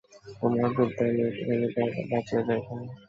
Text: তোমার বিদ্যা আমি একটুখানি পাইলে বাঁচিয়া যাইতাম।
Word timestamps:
তোমার 0.39 0.69
বিদ্যা 0.77 1.03
আমি 1.07 1.21
একটুখানি 1.23 1.67
পাইলে 1.75 2.01
বাঁচিয়া 2.11 2.41
যাইতাম। 2.47 2.79